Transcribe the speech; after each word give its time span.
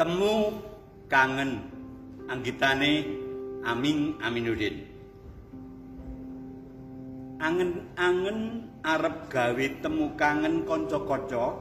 temu 0.00 0.56
kangen 1.12 1.60
anggitane 2.24 3.04
Aming 3.60 4.16
Aminuddin. 4.24 4.88
Angen-angen 7.36 8.64
arep 8.80 9.28
gawe 9.28 9.66
temu 9.84 10.16
kangen 10.16 10.64
kanca-kanca 10.64 11.52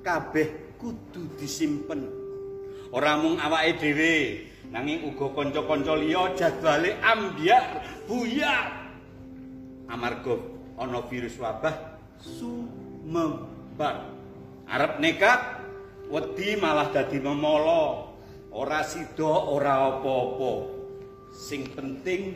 kabeh 0.00 0.80
kudu 0.80 1.28
disimpen. 1.36 2.08
Ora 2.88 3.20
mung 3.20 3.36
awake 3.36 3.76
dhewe 3.76 4.12
nanging 4.72 5.04
uga 5.12 5.28
kanca-kanca 5.36 5.92
liya 6.00 6.32
jadwale 6.40 6.96
ambyar 7.04 7.84
buyar. 8.08 8.96
Amarga 9.92 10.40
ana 10.80 11.04
virus 11.04 11.36
wabah 11.36 12.00
sumebar 12.16 14.08
arep 14.64 15.04
nekat 15.04 15.57
wedi 16.08 16.56
malah 16.56 16.88
dadi 16.88 17.20
memolo 17.20 18.16
ora 18.52 18.80
sida 18.84 19.28
ora 19.28 19.92
apa-apa. 19.92 20.52
Sing 21.32 21.68
penting 21.76 22.34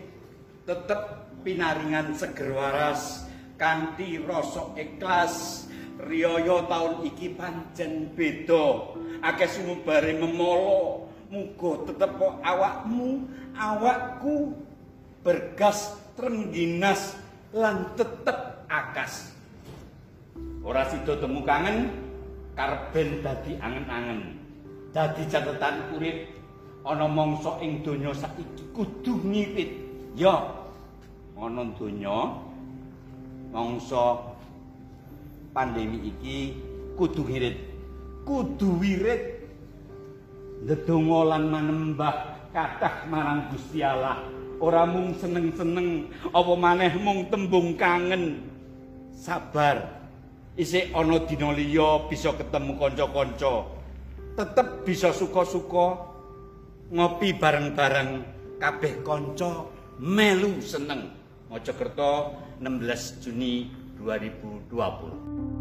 tetep 0.69 1.33
pinaringan 1.43 2.15
seger 2.15 2.53
waras 2.53 3.27
kanthi 3.57 4.21
rasa 4.23 4.77
ikhlas. 4.77 5.67
Riyaya 6.03 6.67
taun 6.67 7.05
iki 7.07 7.37
pancen 7.37 8.11
beda. 8.17 8.97
Akeh 9.23 9.47
sumubare 9.47 10.17
memolo 10.19 11.07
muga 11.31 11.89
tetep 11.89 12.19
awakmu 12.43 13.29
awakku 13.55 14.57
bergas 15.23 15.95
trengginas 16.19 17.15
lan 17.55 17.93
tetep 17.95 18.67
akas. 18.67 19.31
Ora 20.65 20.89
sida 20.91 21.19
temu 21.23 21.47
kangen 21.47 21.91
karben 22.57 23.25
dadi 23.25 23.57
angen-angen. 23.59 24.39
Dadi 24.93 25.25
catatan 25.29 25.97
urip 25.97 26.29
ana 26.85 27.09
mangsa 27.09 27.57
ing 27.65 27.81
donya 27.81 28.13
saiki 28.13 28.65
kudu 28.77 29.21
ngirit. 29.25 29.71
Ya 30.19 30.37
ana 31.37 31.65
donya 31.77 32.37
mangsa 33.53 34.37
pandemi 35.57 36.13
iki 36.13 36.57
kudu 36.97 37.25
ngirit 37.25 37.57
kudu 38.29 38.79
wirid 38.81 39.23
ndedonga 40.63 41.21
lan 41.35 41.45
manembah 41.51 42.17
kathah 42.53 43.09
marang 43.09 43.49
Gusti 43.51 43.81
Allah. 43.81 44.21
Ora 44.63 44.87
mung 44.87 45.11
seneng-seneng 45.19 46.07
apa 46.31 46.53
maneh 46.55 46.95
mung 47.03 47.27
tembung 47.27 47.75
kangen. 47.75 48.47
Sabar 49.13 50.02
isih 50.57 50.93
ana 50.93 51.25
dina 51.25 51.53
liya 51.53 52.09
bisa 52.09 52.37
ketemu 52.37 52.77
kanca-kanca. 52.77 53.55
Tetep 54.37 54.69
bisa 54.89 55.13
suka-suka 55.13 56.09
ngopi 56.93 57.37
bareng-bareng. 57.37 58.11
Kabeh 58.61 59.03
kanca 59.03 59.67
melu 59.99 60.63
seneng. 60.63 61.11
Mojokerto 61.51 62.39
16 62.63 63.21
Juni 63.21 63.69
2020 64.01 65.52